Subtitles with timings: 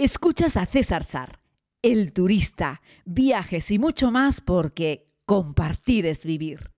[0.00, 1.40] Escuchas a César Sar,
[1.82, 6.70] el turista, viajes y mucho más porque compartir es vivir.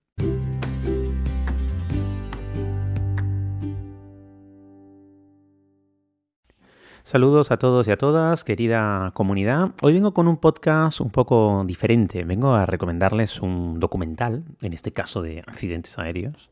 [7.03, 9.75] Saludos a todos y a todas, querida comunidad.
[9.83, 12.23] Hoy vengo con un podcast un poco diferente.
[12.23, 16.49] Vengo a recomendarles un documental, en este caso de accidentes aéreos.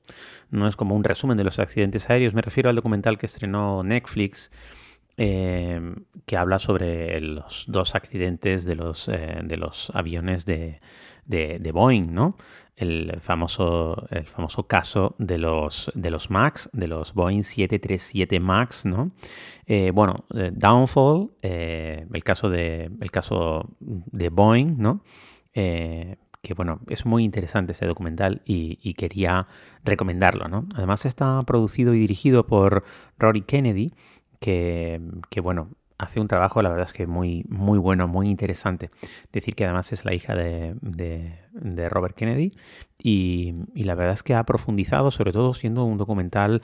[0.52, 3.82] No es como un resumen de los accidentes aéreos, me refiero al documental que estrenó
[3.82, 4.52] Netflix
[5.22, 5.82] eh,
[6.26, 10.80] que habla sobre los dos accidentes de los, eh, de los aviones de,
[11.26, 12.38] de, Boeing, ¿no?
[12.78, 18.86] El famoso, el famoso caso de los, de los MAX, de los Boeing 737 MAX,
[18.86, 19.12] ¿no?
[19.66, 25.04] Eh, bueno, Downfall, el, caso de, el caso de Boeing, ¿no?
[26.42, 29.48] que bueno, es muy interesante este documental y, y, quería
[29.84, 30.70] recomendarlo, ¿no?
[30.74, 32.86] Además está producido y dirigido por
[33.18, 33.90] Rory Kennedy,
[34.40, 35.00] que,
[35.42, 38.90] bueno, hace un trabajo, la verdad es que muy, muy bueno, muy interesante.
[39.32, 42.56] Decir que además es la hija de, de, Robert Kennedy
[43.02, 46.62] y, y, la verdad es que ha profundizado, sobre todo siendo un documental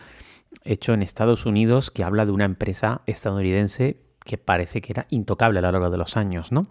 [0.64, 5.60] hecho en Estados Unidos que habla de una empresa estadounidense que parece que era intocable
[5.60, 6.64] a lo largo de los años, ¿no?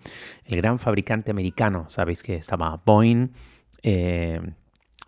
[0.44, 3.28] El gran fabricante americano, sabéis que estaba Boeing,
[3.82, 4.40] eh,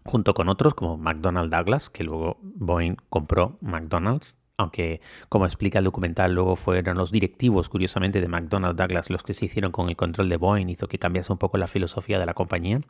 [0.04, 5.84] junto con otros como McDonnell Douglas, que luego Boeing compró McDonald's aunque como explica el
[5.84, 9.96] documental, luego fueron los directivos, curiosamente, de McDonnell Douglas los que se hicieron con el
[9.96, 12.80] control de Boeing, hizo que cambiase un poco la filosofía de la compañía.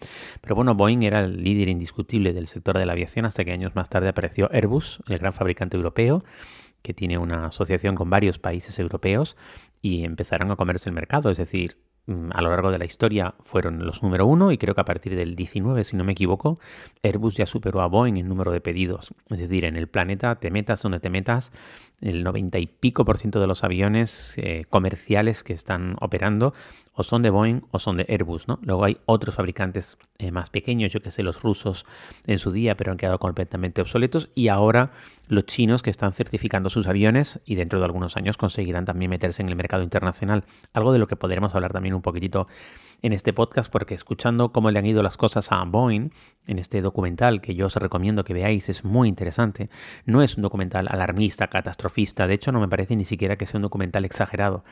[0.41, 3.75] Pero bueno, Boeing era el líder indiscutible del sector de la aviación hasta que años
[3.75, 6.23] más tarde apareció Airbus, el gran fabricante europeo,
[6.83, 9.37] que tiene una asociación con varios países europeos
[9.83, 11.77] y empezaron a comerse el mercado, es decir,
[12.07, 15.17] a lo largo de la historia fueron los número uno y creo que a partir
[15.17, 16.59] del 19, si no me equivoco,
[17.03, 19.13] Airbus ya superó a Boeing en número de pedidos.
[19.29, 21.53] Es decir, en el planeta, te metas donde te metas,
[22.01, 26.53] el 90 y pico por ciento de los aviones eh, comerciales que están operando
[26.97, 28.59] o son de Boeing o son de Airbus, ¿no?
[28.63, 31.85] Luego hay otros fabricantes eh, más pequeños, yo que sé, los rusos
[32.27, 34.93] en su día, pero han quedado completamente obsoletos y ahora
[35.29, 39.43] los chinos que están certificando sus aviones y dentro de algunos años conseguirán también meterse
[39.43, 40.45] en el mercado internacional.
[40.73, 42.47] Algo de lo que podremos hablar también un poquitito
[43.03, 46.11] en este podcast porque escuchando cómo le han ido las cosas a Boeing
[46.47, 49.69] en este documental que yo os recomiendo que veáis es muy interesante.
[50.07, 51.49] No es un documental alarmista,
[52.27, 54.65] de hecho no me parece ni siquiera que sea un documental exagerado.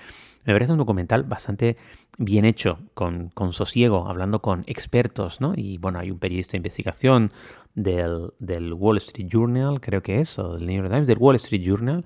[0.44, 1.76] Me parece un documental bastante
[2.18, 5.54] bien hecho, con, sosiego, hablando con expertos, ¿no?
[5.56, 7.30] Y bueno, hay un periodista de investigación
[7.74, 8.30] del,
[8.74, 12.04] Wall Street Journal, creo que es, o del New York Times, del Wall Street Journal,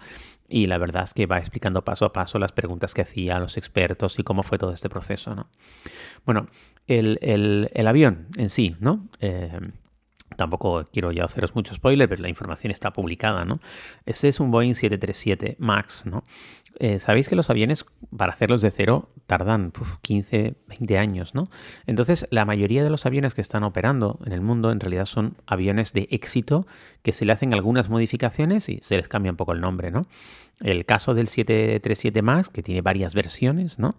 [0.49, 3.57] y la verdad es que va explicando paso a paso las preguntas que hacía los
[3.57, 5.49] expertos y cómo fue todo este proceso, ¿no?
[6.25, 6.47] Bueno,
[6.87, 9.09] el, avión en sí, ¿no?
[9.21, 9.59] Eh,
[10.37, 13.55] tampoco quiero ya haceros mucho spoiler, pero la información está publicada, ¿no?
[14.07, 16.25] Ese es un Boeing 737 MAX, ¿no?
[16.81, 17.85] Eh, Sabéis que los aviones,
[18.17, 19.73] para hacerlos de cero, tardan
[20.03, 21.49] 15, 20 años, ¿no?
[21.87, 25.37] Entonces, la mayoría de los aviones que están operando en el mundo en realidad son
[25.47, 26.67] aviones de éxito
[27.03, 30.03] que se le hacen algunas modificaciones y se les cambia un poco el nombre, ¿no?
[30.61, 33.97] El caso del 737 MAX, que tiene varias versiones, ¿no?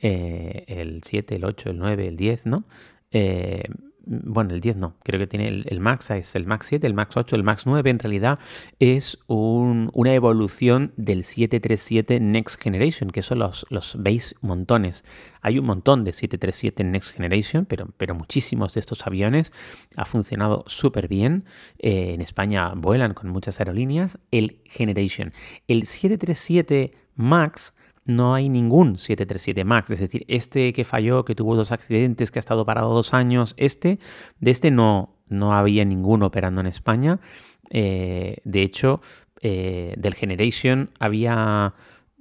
[0.00, 2.64] Eh, el 7, el 8, el 9, el 10, ¿no?
[3.10, 3.64] Eh,
[4.08, 7.16] bueno, el 10 no, creo que tiene el, Max, es el Max 7, el Max
[7.16, 8.38] 8, el Max 9, en realidad
[8.78, 15.04] es una evolución del 737 Next Generation, que son los, los veis montones.
[15.42, 19.52] Hay un montón de 737 Next Generation, pero, pero muchísimos de estos aviones
[19.96, 21.44] ha funcionado súper bien.
[21.78, 24.18] Eh, en España vuelan con muchas aerolíneas.
[24.30, 25.32] El Generation.
[25.68, 27.74] El 737 Max
[28.08, 29.90] no hay ningún 737 MAX.
[29.90, 33.54] Es decir, este que falló, que tuvo dos accidentes, que ha estado parado dos años,
[33.58, 33.98] este,
[34.40, 37.20] de este no, no había ninguno operando en España.
[37.68, 39.02] Eh, de hecho,
[39.42, 41.74] eh, del Generation había,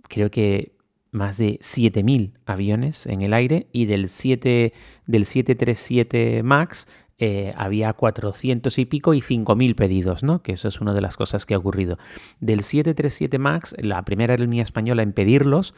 [0.10, 0.74] creo que
[1.12, 4.74] más de 7.000 aviones en el aire y del, 7,
[5.06, 6.88] del 737 MAX
[7.20, 10.44] eh, había 400 y pico y 5.000 pedidos, ¿no?
[10.44, 11.98] Que eso es una de las cosas que ha ocurrido.
[12.40, 15.74] Del 737 MAX, la primera aerolínea española en pedirlos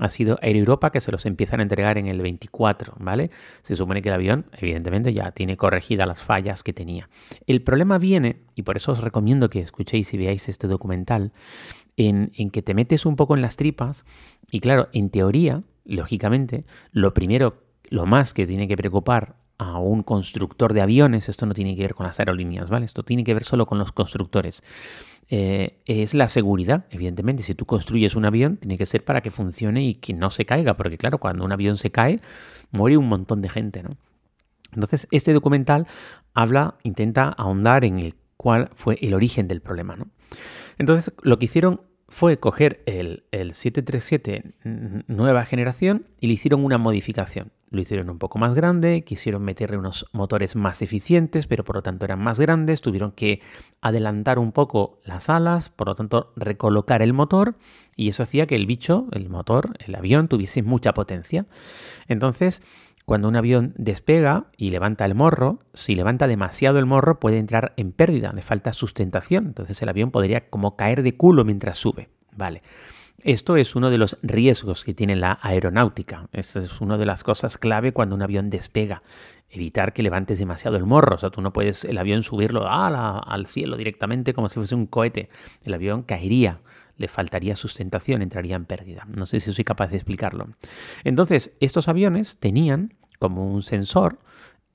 [0.00, 3.30] ha sido Air Europa, que se los empiezan a entregar en el 24, ¿vale?
[3.62, 7.08] Se supone que el avión, evidentemente, ya tiene corregidas las fallas que tenía.
[7.46, 11.32] El problema viene, y por eso os recomiendo que escuchéis y veáis este documental,
[11.96, 14.04] en, en que te metes un poco en las tripas,
[14.50, 20.02] y claro, en teoría, lógicamente, lo primero, lo más que tiene que preocupar a un
[20.02, 22.84] constructor de aviones, esto no tiene que ver con las aerolíneas, ¿vale?
[22.84, 24.62] Esto tiene que ver solo con los constructores.
[25.28, 27.42] Eh, es la seguridad, evidentemente.
[27.42, 30.44] Si tú construyes un avión, tiene que ser para que funcione y que no se
[30.44, 32.20] caiga, porque claro, cuando un avión se cae,
[32.70, 33.96] muere un montón de gente, ¿no?
[34.72, 35.86] Entonces, este documental
[36.34, 40.08] habla, intenta ahondar en el cuál fue el origen del problema, ¿no?
[40.78, 44.54] Entonces, lo que hicieron fue coger el, 737
[45.08, 47.52] nueva generación y le hicieron una modificación.
[47.68, 51.82] Lo hicieron un poco más grande, quisieron meterle unos motores más eficientes, pero por lo
[51.82, 53.40] tanto eran más grandes, tuvieron que
[53.80, 57.56] adelantar un poco las alas, por lo tanto recolocar el motor
[57.96, 61.46] y eso hacía que el bicho, el motor, el avión tuviese mucha potencia.
[62.06, 62.62] Entonces,
[63.04, 67.72] cuando un avión despega y levanta el morro, si levanta demasiado el morro puede entrar
[67.76, 72.08] en pérdida, le falta sustentación, entonces el avión podría como caer de culo mientras sube.
[72.36, 72.62] Vale.
[73.22, 76.28] Esto es uno de los riesgos que tiene la aeronáutica.
[76.32, 79.02] Esto es una de las cosas clave cuando un avión despega.
[79.48, 81.14] Evitar que levantes demasiado el morro.
[81.14, 84.86] O sea, tú no puedes el avión subirlo al cielo directamente como si fuese un
[84.86, 85.28] cohete.
[85.64, 86.60] El avión caería
[86.98, 89.06] le faltaría sustentación, entraría en pérdida.
[89.14, 90.48] No sé si soy capaz de explicarlo.
[91.04, 94.18] Entonces, estos aviones tenían como un sensor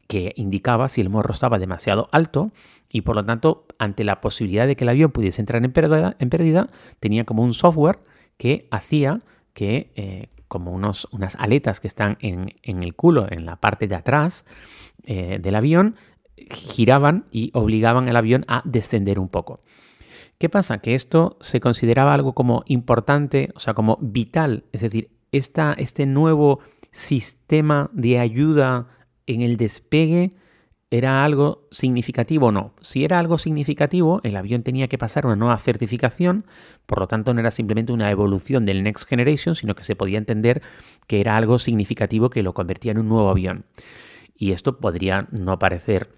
[0.08, 2.52] que indicaba si el morro estaba demasiado alto
[2.90, 6.16] y por lo tanto, ante la posibilidad de que el avión pudiese entrar en pérdida,
[6.20, 6.68] en pérdida
[7.00, 8.00] tenía como un software
[8.42, 9.20] que hacía
[9.54, 13.94] que, eh, como unos, unas aletas que están en, el culo, en la parte de
[13.94, 14.46] atrás
[15.04, 15.96] eh, del avión,
[16.50, 19.60] giraban y obligaban al avión a descender un poco.
[20.40, 20.80] ¿Qué pasa?
[20.80, 26.08] Que esto se consideraba algo como importante, o sea, como vital, es decir, esta, este
[26.08, 28.88] nuevo sistema de ayuda
[29.28, 30.32] en el despegue
[30.92, 32.74] era algo significativo o no.
[32.82, 36.44] Si era algo significativo, el avión tenía que pasar una nueva certificación,
[36.86, 40.18] por lo tanto no era simplemente una evolución del Next Generation, sino que se podía
[40.18, 40.62] entender
[41.08, 43.64] que era algo significativo que lo convertía en un nuevo avión.
[44.36, 46.10] Y esto podría no parecer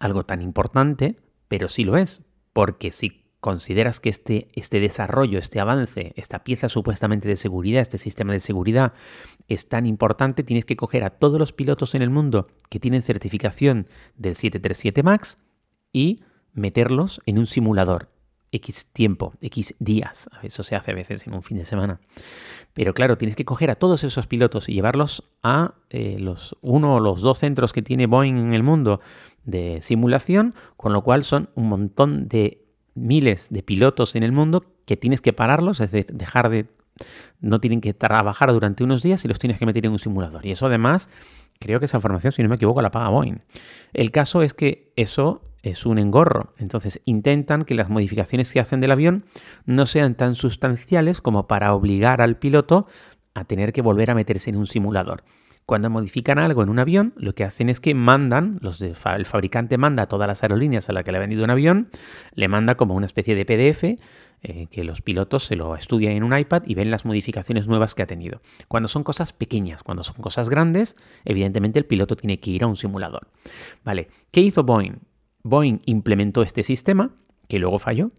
[0.00, 5.60] algo tan importante, pero sí lo es, porque si consideras que este, este desarrollo, este
[5.60, 8.92] avance, esta pieza supuestamente de seguridad, este sistema de seguridad
[9.48, 13.02] es tan importante, tienes que coger a todos los pilotos en el mundo que tienen
[13.02, 15.38] certificación del 737 MAX
[15.92, 16.20] y
[16.52, 18.10] meterlos en un simulador.
[18.52, 20.28] X tiempo, X días.
[20.42, 22.00] Eso se hace a veces en un fin de semana.
[22.72, 26.96] Pero claro, tienes que coger a todos esos pilotos y llevarlos a eh, los uno
[26.96, 28.98] o los dos centros que tiene Boeing en el mundo
[29.44, 32.64] de simulación, con lo cual son un montón de
[33.00, 36.66] miles de pilotos en el mundo que tienes que pararlos, es decir, dejar de...
[37.40, 40.44] No tienen que trabajar durante unos días y los tienes que meter en un simulador.
[40.44, 41.08] Y eso además,
[41.58, 43.38] creo que esa formación, si no me equivoco, la paga Boeing.
[43.94, 46.52] El caso es que eso es un engorro.
[46.58, 49.24] Entonces intentan que las modificaciones que hacen del avión
[49.64, 52.86] no sean tan sustanciales como para obligar al piloto
[53.34, 55.24] a tener que volver a meterse en un simulador.
[55.66, 60.02] Cuando modifican algo en un avión, lo que hacen es que mandan, el fabricante manda
[60.04, 61.90] a todas las aerolíneas a las que le ha vendido un avión,
[62.34, 64.00] le manda como una especie de PDF
[64.42, 67.94] eh, que los pilotos se lo estudian en un iPad y ven las modificaciones nuevas
[67.94, 68.40] que ha tenido.
[68.68, 70.96] Cuando son cosas pequeñas, cuando son cosas grandes,
[71.26, 73.28] evidentemente el piloto tiene que ir a un simulador.
[73.84, 75.00] Vale, ¿qué hizo Boeing?
[75.42, 77.14] Boeing implementó este sistema,
[77.48, 78.10] que luego falló,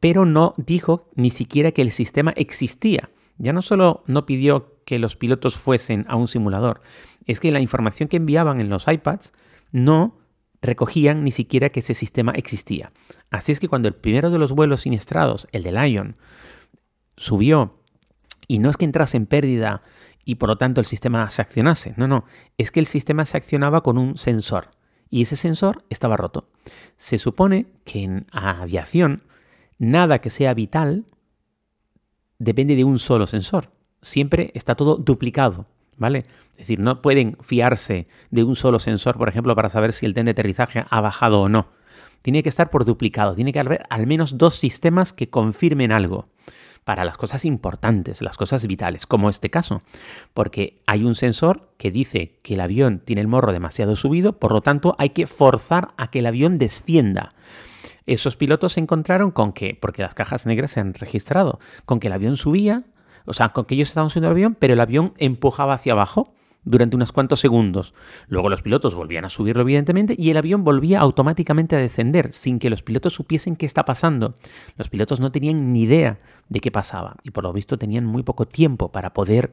[0.00, 3.10] pero no dijo ni siquiera que el sistema existía.
[3.38, 6.80] Ya no solo no pidió que los pilotos fuesen a un simulador,
[7.26, 9.32] es que la información que enviaban en los iPads
[9.72, 10.16] no
[10.62, 12.92] recogían ni siquiera que ese sistema existía.
[13.30, 16.16] Así es que cuando el primero de los vuelos siniestrados, el de Lion,
[17.16, 17.82] subió
[18.46, 19.82] y no es que entrase en pérdida
[20.24, 22.24] y por lo tanto el sistema se accionase, no, no,
[22.56, 24.70] es que el sistema se accionaba con un sensor
[25.10, 26.48] y ese sensor estaba roto.
[26.96, 29.24] Se supone que en aviación
[29.78, 31.06] nada que sea vital
[32.38, 35.66] depende de un solo sensor siempre está todo duplicado,
[35.96, 36.24] ¿vale?
[36.52, 40.14] Es decir, no pueden fiarse de un solo sensor, por ejemplo, para saber si el
[40.14, 41.68] tren de aterrizaje ha bajado o no.
[42.22, 46.28] Tiene que estar por duplicado, tiene que haber al menos dos sistemas que confirmen algo
[46.86, 49.82] para las cosas importantes, las cosas vitales, como este caso,
[50.34, 54.52] porque hay un sensor que dice que el avión tiene el morro demasiado subido, por
[54.52, 57.34] lo tanto hay que forzar a que el avión descienda.
[58.06, 62.06] Esos pilotos se encontraron con que, porque las cajas negras se han registrado, con que
[62.06, 62.84] el avión subía,
[63.26, 66.32] o sea, con que ellos estaban subiendo el avión, pero el avión empujaba hacia abajo
[66.64, 67.94] durante unos cuantos segundos.
[68.28, 72.58] Luego los pilotos volvían a subirlo, evidentemente, y el avión volvía automáticamente a descender, sin
[72.58, 74.34] que los pilotos supiesen qué está pasando.
[74.76, 76.18] Los pilotos no tenían ni idea
[76.48, 79.52] de qué pasaba, y por lo visto tenían muy poco tiempo para poder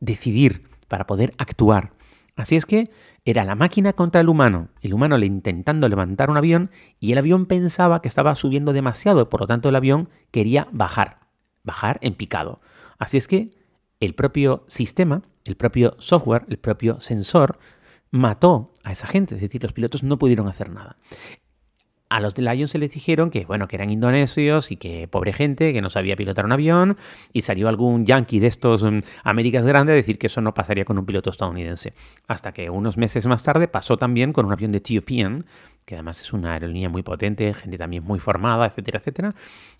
[0.00, 1.92] decidir, para poder actuar.
[2.36, 2.90] Así es que
[3.24, 7.18] era la máquina contra el humano, el humano le intentando levantar un avión y el
[7.18, 11.18] avión pensaba que estaba subiendo demasiado, por lo tanto el avión quería bajar,
[11.64, 12.60] bajar en picado.
[13.00, 13.50] Así es que
[13.98, 17.58] el propio sistema, el propio software, el propio sensor
[18.10, 20.96] mató a esa gente, es decir, los pilotos no pudieron hacer nada.
[22.10, 25.32] A los de Lion se les dijeron que, bueno, que eran indonesios y que pobre
[25.32, 26.96] gente, que no sabía pilotar un avión,
[27.32, 30.84] y salió algún yankee de estos um, Américas grandes a decir que eso no pasaría
[30.84, 31.94] con un piloto estadounidense.
[32.26, 35.46] Hasta que unos meses más tarde pasó también con un avión de Ethiopian,
[35.90, 39.32] que además es una aerolínea muy potente, gente también muy formada, etcétera, etcétera,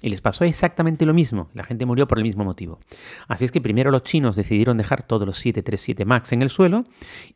[0.03, 1.51] y les pasó exactamente lo mismo.
[1.55, 2.81] La gente murió por el mismo motivo.
[3.29, 6.85] Así es que primero los chinos decidieron dejar todos los 737 MAX en el suelo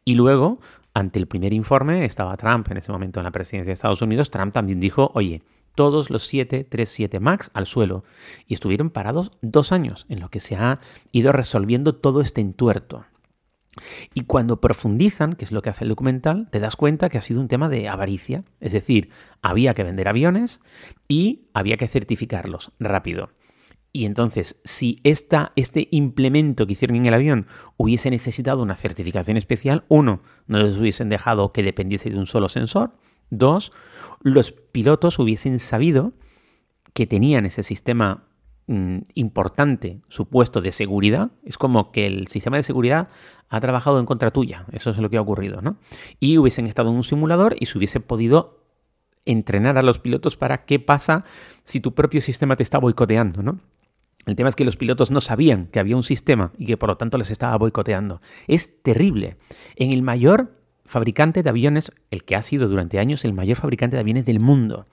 [0.04, 0.58] y luego,
[0.92, 4.32] ante el primer informe, estaba Trump en ese momento en la presidencia de Estados Unidos,
[4.32, 5.42] Trump también dijo, oye,
[5.76, 8.02] todos los 737 MAX al suelo
[8.48, 10.80] y estuvieron parados dos años, en lo que se ha
[11.12, 13.04] ido resolviendo todo este entuerto.
[14.14, 17.22] Y cuando profundizan, que es lo que hace el documental, te das cuenta que ha
[17.22, 18.44] sido un tema de avaricia.
[18.60, 19.10] Es decir,
[19.42, 20.60] había que vender aviones
[21.08, 23.30] y había que certificarlos rápido.
[23.96, 29.84] Y entonces, si este implemento que hicieron en el avión hubiese necesitado una certificación especial,
[29.86, 32.96] uno, no les hubiesen dejado que dependiese de un solo sensor.
[33.30, 33.70] Dos,
[34.20, 36.12] los pilotos hubiesen sabido
[36.92, 38.24] que tenían ese sistema
[38.66, 41.30] mm, importante supuesto de seguridad.
[41.44, 43.08] Es como que el sistema de seguridad
[43.48, 44.66] ha trabajado en contra tuya.
[44.72, 45.76] Eso es lo que ha ocurrido, ¿no?
[46.20, 48.64] Y hubiesen estado en un simulador y se hubiese podido
[49.26, 51.24] entrenar a los pilotos para qué pasa
[51.62, 53.60] si tu propio sistema te está boicoteando, ¿no?
[54.26, 56.88] El tema es que los pilotos no sabían que había un sistema y que por
[56.88, 58.22] lo tanto les estaba boicoteando.
[58.46, 59.36] Es terrible.
[59.76, 60.52] En el mayor
[60.86, 64.40] fabricante de aviones, el que ha sido durante años el mayor fabricante de aviones del
[64.40, 64.86] mundo.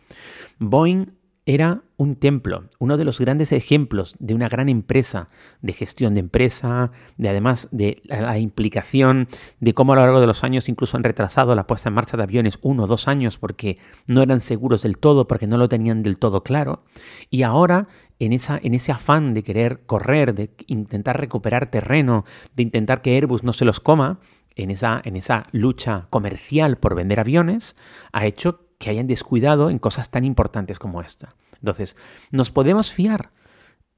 [0.60, 1.14] Boeing
[1.54, 5.28] era un templo, uno de los grandes ejemplos de una gran empresa,
[5.62, 9.28] de gestión de empresa, de además de la implicación
[9.60, 12.16] de cómo a lo largo de los años incluso han retrasado la puesta en marcha
[12.16, 13.78] de aviones uno o dos años porque
[14.08, 16.84] no eran seguros del todo, porque no lo tenían del todo claro.
[17.30, 17.88] Y ahora,
[18.20, 22.24] en, esa, en ese afán de querer correr, de intentar recuperar terreno,
[22.56, 24.20] de intentar que Airbus no se los coma,
[24.56, 27.76] en esa, en esa lucha comercial por vender aviones
[28.12, 31.36] ha hecho que hayan descuidado en cosas tan importantes como esta.
[31.60, 31.96] Entonces,
[32.32, 33.30] ¿nos podemos fiar?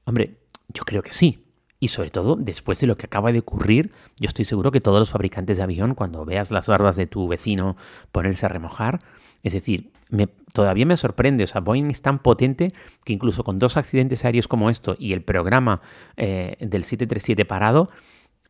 [0.04, 0.36] Hombre,
[0.68, 1.46] yo creo que sí.
[1.80, 4.98] Y sobre todo, después de lo que acaba de ocurrir, yo estoy seguro que todos
[4.98, 7.76] los fabricantes de avión, cuando veas las barbas de tu vecino
[8.12, 9.00] ponerse a remojar,
[9.42, 12.72] es decir, me, todavía me sorprende, o sea, Boeing es tan potente
[13.04, 15.80] que incluso con dos accidentes aéreos como esto y el programa
[16.16, 17.88] eh, del 737 parado,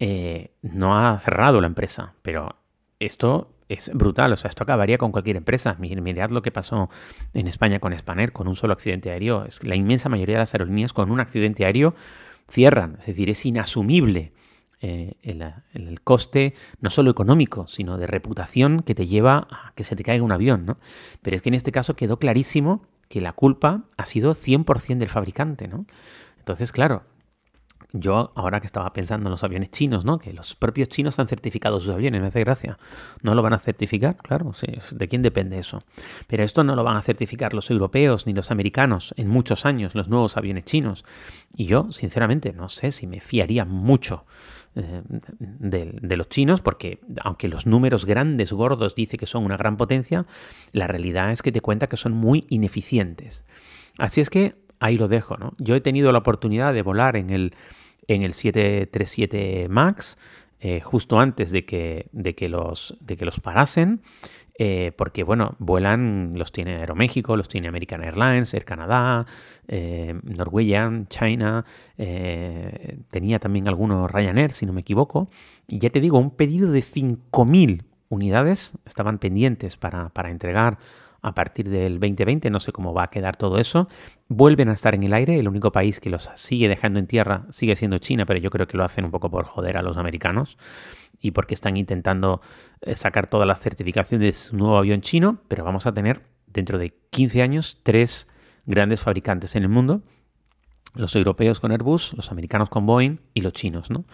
[0.00, 2.56] eh, no ha cerrado la empresa, pero
[2.98, 5.76] esto es brutal, o sea, esto acabaría con cualquier empresa.
[5.78, 6.88] Mirad lo que pasó
[7.32, 9.44] en España con Spanair, con un solo accidente aéreo.
[9.44, 11.94] Es la inmensa mayoría de las aerolíneas con un accidente aéreo
[12.50, 14.32] cierran, es decir, es inasumible
[14.80, 19.96] eh, el, coste no solo económico, sino de reputación que te lleva a que se
[19.96, 20.76] te caiga un avión, ¿no?
[21.22, 25.08] Pero es que en este caso quedó clarísimo que la culpa ha sido 100% del
[25.08, 25.86] fabricante, ¿no?
[26.38, 27.04] Entonces, claro,
[27.96, 30.18] yo, ahora que estaba pensando en los aviones chinos, ¿no?
[30.18, 32.76] Que los propios chinos han certificado sus aviones, me hace gracia.
[33.22, 34.16] ¿No lo van a certificar?
[34.16, 34.66] Claro, sí.
[34.90, 35.84] ¿De quién depende eso?
[36.26, 39.94] Pero esto no lo van a certificar los europeos ni los americanos en muchos años,
[39.94, 41.04] los nuevos aviones chinos.
[41.56, 44.24] Y yo, sinceramente, no sé si me fiaría mucho
[44.74, 45.02] eh,
[45.38, 49.76] de, de, los chinos, porque aunque los números grandes, gordos, dice que son una gran
[49.76, 50.26] potencia,
[50.72, 53.44] la realidad es que te cuenta que son muy ineficientes.
[53.98, 55.54] Así es que ahí lo dejo, ¿no?
[55.58, 57.54] Yo he tenido la oportunidad de volar en el
[58.08, 60.18] en el 737 MAX,
[60.60, 64.02] eh, justo antes de que, de que, los, de que los parasen,
[64.58, 69.26] eh, porque bueno, vuelan, los tiene Aeroméxico, los tiene American Airlines, Air Canada,
[69.68, 71.64] eh, Norwegian, China,
[71.96, 75.28] tenía también algunos Ryanair, si no me equivoco,
[75.66, 80.78] y ya te digo, un pedido de 5.000 unidades estaban pendientes para, para entregar
[81.24, 83.88] a partir del 2020, no sé cómo va a quedar todo eso.
[84.28, 87.46] Vuelven a estar en el aire, el único país que los sigue dejando en tierra
[87.48, 89.96] sigue siendo China, pero yo creo que lo hacen un poco por joder a los
[89.96, 90.58] americanos
[91.18, 92.42] y porque están intentando
[92.82, 96.76] eh, sacar todas las certificaciones de su nuevo avión chino, pero vamos a tener dentro
[96.76, 98.30] de 15 años tres
[98.66, 100.02] grandes fabricantes en el mundo
[100.94, 104.04] los europeos con Airbus, los americanos con Boeing y los chinos, ¿no?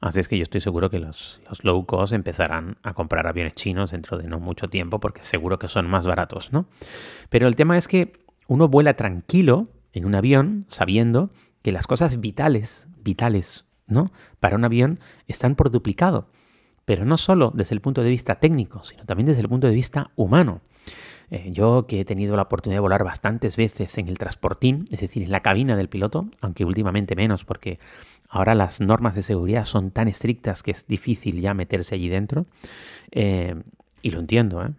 [0.00, 3.90] Así es que yo estoy seguro que los, low cost empezarán a comprar aviones chinos
[3.90, 6.66] dentro de no mucho tiempo porque seguro que son más baratos, ¿no?
[7.28, 8.12] Pero el tema es que
[8.48, 11.30] uno vuela tranquilo en un avión sabiendo
[11.62, 14.06] que las cosas vitales, vitales, ¿no?
[14.40, 16.28] Para un avión están por duplicado.
[16.86, 19.74] Pero no solo desde el punto de vista técnico, sino también desde el punto de
[19.74, 20.62] vista humano.
[21.30, 25.00] Eh, yo que he tenido la oportunidad de volar bastantes veces en el transportín, es
[25.00, 27.78] decir, en la cabina del piloto, aunque últimamente menos porque
[28.28, 32.46] ahora las normas de seguridad son tan estrictas que es difícil ya meterse allí dentro.
[33.12, 33.62] Eh,
[34.02, 34.70] y lo entiendo, ¿eh?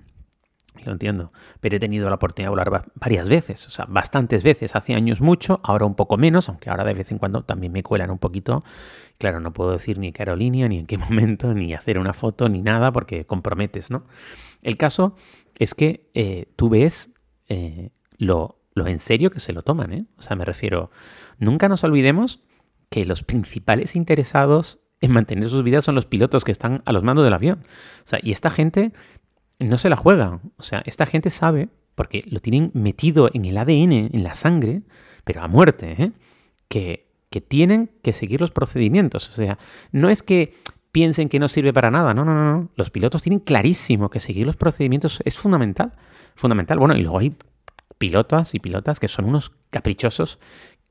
[0.86, 1.32] Lo entiendo.
[1.60, 4.76] Pero he tenido la oportunidad de volar varias veces, o sea, bastantes veces.
[4.76, 7.84] Hace años mucho, ahora un poco menos, aunque ahora de vez en cuando también me
[7.84, 8.64] cuelan un poquito.
[9.18, 12.50] Claro, no puedo decir ni qué aerolínea, ni en qué momento, ni hacer una foto,
[12.50, 14.04] ni nada, porque comprometes, ¿no?
[14.62, 15.16] El caso
[15.62, 17.12] es que eh, tú ves
[17.48, 19.94] eh, lo, en serio que se lo toman.
[19.94, 20.06] ¿eh?
[20.18, 20.90] O sea, me refiero,
[21.38, 22.42] nunca nos olvidemos
[22.90, 27.04] que los principales interesados en mantener sus vidas son los pilotos que están a los
[27.04, 27.60] mandos del avión.
[28.04, 28.92] O sea, y esta gente
[29.60, 30.40] no se la juega.
[30.58, 34.82] O sea, esta gente sabe porque lo tienen metido en el ADN, en la sangre,
[35.26, 36.12] pero a muerte, ¿eh?
[36.70, 39.30] que, que tienen que seguir los procedimientos.
[39.30, 39.60] O sea,
[39.92, 40.56] no es que
[40.92, 42.70] piensen que no sirve para nada, no, no, no.
[42.76, 45.94] Los pilotos tienen clarísimo que seguir los procedimientos es fundamental.
[46.36, 46.80] Fundamental.
[46.80, 47.36] Bueno, y luego hay
[47.98, 50.40] pilotas y pilotas que son unos caprichosos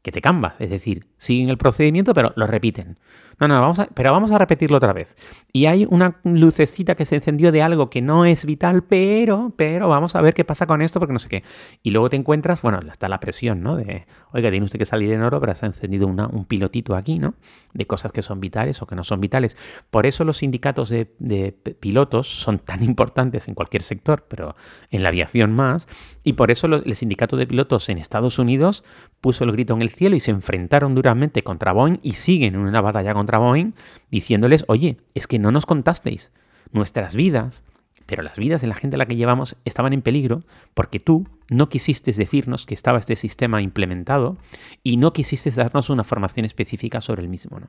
[0.03, 2.97] que te cambas, es decir, siguen el procedimiento pero lo repiten.
[3.41, 5.17] No, no, vamos a, pero vamos a repetirlo otra vez.
[5.51, 9.89] Y hay una lucecita que se encendió de algo que no es vital, pero, pero
[9.89, 11.43] vamos a ver qué pasa con esto porque no sé qué.
[11.83, 13.77] Y luego te encuentras, bueno, está la presión, ¿no?
[13.77, 17.19] De, oiga, tiene usted que salir en oro, pero se ha encendido un pilotito aquí,
[17.19, 17.35] ¿no?
[17.73, 19.57] De cosas que son vitales o que no son vitales.
[19.91, 24.55] Por eso los sindicatos de, de pilotos son tan importantes en cualquier sector, pero
[24.91, 25.89] en la aviación más.
[26.25, 28.85] Y por eso el sindicato de pilotos en Estados Unidos
[29.23, 32.61] puso el grito en el cielo y se enfrentaron duramente contra Boeing y siguen en
[32.61, 33.73] una batalla contra Boeing
[34.11, 36.33] diciéndoles, oye, es que no nos contasteis
[36.73, 37.65] nuestras vidas,
[38.07, 40.43] pero las vidas de la gente a la que llevamos estaban en peligro
[40.75, 44.37] porque tú no quisiste decirnos que estaba este sistema implementado
[44.83, 47.61] y no quisiste darnos una formación específica sobre el mismo.
[47.61, 47.69] ¿no?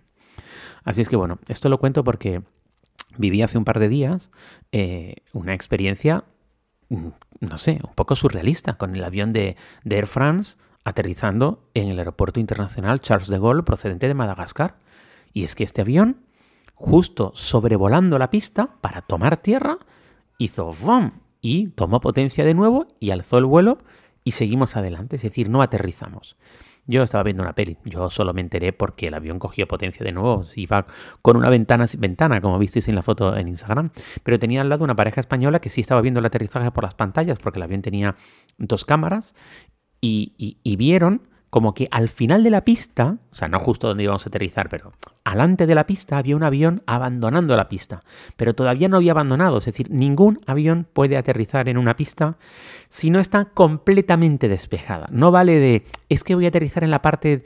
[0.84, 2.42] Así es que bueno, esto lo cuento porque
[3.18, 4.32] viví hace un par de días
[4.72, 6.24] eh, una experiencia,
[6.90, 7.08] mm,
[7.42, 12.00] no sé, un poco surrealista con el avión de, de Air France aterrizando en el
[12.00, 14.76] aeropuerto internacional Charles de Gaulle procedente de Madagascar.
[15.34, 16.18] Y es que este avión,
[16.76, 19.78] justo sobrevolando la pista para tomar tierra,
[20.38, 21.12] hizo ¡vom!
[21.42, 23.80] y tomó potencia de nuevo y alzó el vuelo
[24.24, 26.38] y seguimos adelante, es decir, no aterrizamos.
[26.88, 30.12] Yo estaba viendo una peli, yo solo me enteré porque el avión cogió potencia de
[30.12, 30.88] nuevo, iba
[31.22, 33.92] con una ventana, ventana como visteis en la foto en Instagram,
[34.24, 36.96] pero tenía al lado una pareja española que sí estaba viendo el aterrizaje por las
[36.96, 38.16] pantallas porque el avión tenía
[38.58, 39.36] dos cámaras
[40.02, 44.26] y, vieron como que al final de la pista, o sea, no justo donde íbamos
[44.26, 44.94] a aterrizar, pero
[45.26, 48.00] alante de la pista había un avión abandonando la pista,
[48.38, 52.38] pero todavía no había abandonado, es decir, ningún avión puede aterrizar en una pista
[52.88, 55.08] si no está completamente despejada.
[55.12, 57.44] No vale de, es que voy a aterrizar en la parte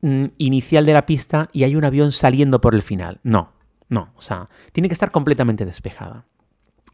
[0.00, 3.20] mm, inicial de la pista y hay un avión saliendo por el final.
[3.24, 3.52] No,
[3.90, 6.24] no, o sea, tiene que estar completamente despejada.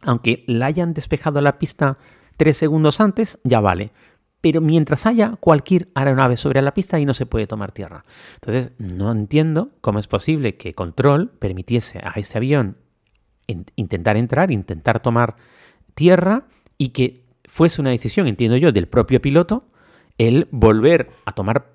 [0.02, 1.96] Aunque la hayan despejado la pista
[2.36, 3.92] tres segundos antes, ya vale
[4.40, 8.04] pero mientras haya cualquier aeronave sobre la pista y no se puede tomar tierra.
[8.34, 12.76] Entonces, no entiendo cómo es posible que Control permitiese a ese avión
[13.76, 15.36] intentar entrar, intentar tomar
[15.94, 16.46] tierra
[16.78, 19.64] y que fuese una decisión, entiendo yo, del propio piloto
[20.18, 21.72] el volver a tomar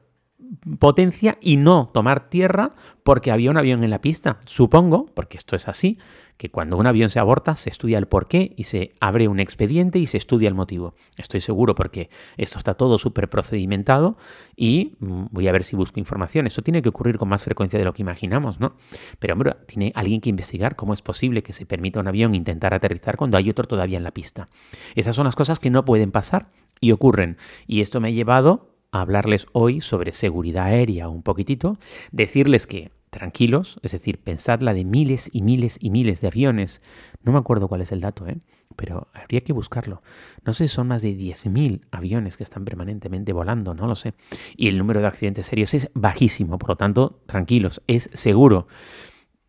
[0.79, 4.39] potencia y no tomar tierra porque había un avión en la pista.
[4.45, 5.97] Supongo, porque esto es así,
[6.37, 9.99] que cuando un avión se aborta se estudia el porqué y se abre un expediente
[9.99, 10.95] y se estudia el motivo.
[11.17, 14.17] Estoy seguro porque esto está todo súper procedimentado
[14.55, 16.47] y mm, voy a ver si busco información.
[16.47, 18.75] Eso tiene que ocurrir con más frecuencia de lo que imaginamos, ¿no?
[19.19, 22.35] Pero hombre, tiene alguien que investigar cómo es posible que se permita a un avión
[22.35, 24.47] intentar aterrizar cuando hay otro todavía en la pista.
[24.95, 26.49] Esas son las cosas que no pueden pasar
[26.81, 27.37] y ocurren.
[27.67, 31.77] Y esto me ha llevado a hablarles hoy sobre seguridad aérea un poquitito,
[32.11, 36.81] decirles que tranquilos, es decir, pensad la de miles y miles y miles de aviones.
[37.23, 38.37] No me acuerdo cuál es el dato, ¿eh?
[38.75, 40.01] pero habría que buscarlo.
[40.43, 44.15] No sé, son más de 10.000 aviones que están permanentemente volando, no lo sé.
[44.57, 48.67] Y el número de accidentes serios es bajísimo, por lo tanto, tranquilos, es seguro.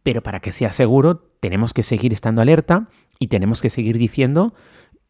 [0.04, 4.54] Pero para que sea seguro, tenemos que seguir estando alerta y tenemos que seguir diciendo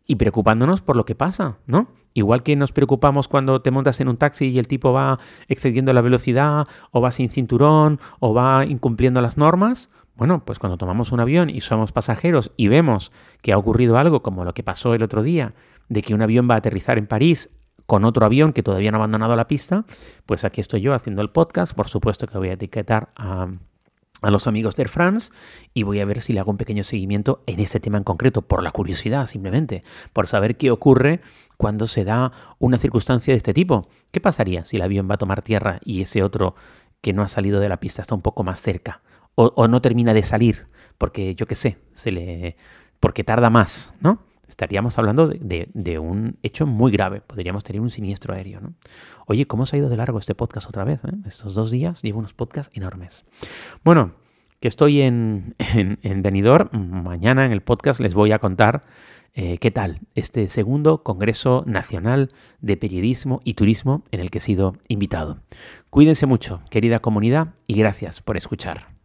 [0.06, 1.88] y preocupándonos por lo que pasa, ¿no?
[2.16, 5.92] Igual que nos preocupamos cuando te montas en un taxi y el tipo va excediendo
[5.92, 9.90] la velocidad, o va sin cinturón, o va incumpliendo las normas.
[10.16, 14.22] Bueno, pues cuando tomamos un avión y somos pasajeros y vemos que ha ocurrido algo
[14.22, 15.52] como lo que pasó el otro día,
[15.90, 18.96] de que un avión va a aterrizar en París con otro avión que todavía no
[18.96, 19.84] ha abandonado la pista,
[20.24, 21.74] pues aquí estoy yo haciendo el podcast.
[21.74, 23.48] Por supuesto que voy a etiquetar a
[24.22, 25.30] a los amigos de Air France
[25.74, 28.42] y voy a ver si le hago un pequeño seguimiento en este tema en concreto,
[28.42, 31.20] por la curiosidad simplemente, por saber qué ocurre
[31.56, 33.88] cuando se da una circunstancia de este tipo.
[34.10, 36.54] ¿Qué pasaría si el avión va a tomar tierra y ese otro
[37.00, 39.02] que no ha salido de la pista está un poco más cerca?
[39.34, 40.66] O, no termina de salir,
[40.96, 42.56] porque yo qué sé, se le.
[43.00, 44.24] porque tarda más, ¿no?
[44.48, 47.20] estaríamos hablando de, un hecho muy grave.
[47.20, 48.60] Podríamos tener un siniestro aéreo.
[48.60, 48.74] ¿no?
[49.26, 51.00] Oye, ¿cómo se ha ido de largo este podcast otra vez?
[51.04, 51.12] Eh?
[51.26, 53.24] Estos dos días llevo unos podcasts enormes.
[53.84, 54.12] Bueno,
[54.66, 56.70] que estoy en, en, Benidorm.
[57.04, 58.80] Mañana en el podcast les voy a contar
[59.32, 64.40] eh, qué tal este segundo Congreso Nacional de Periodismo y Turismo en el que he
[64.40, 65.38] sido invitado.
[65.88, 68.95] Cuídense mucho, querida comunidad, y gracias por escuchar.